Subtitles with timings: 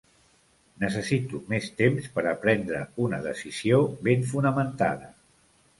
[0.83, 5.17] Necessito més temps per a prendre una decisió ben fonamentada.